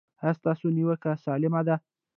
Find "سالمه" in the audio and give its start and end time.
1.23-1.61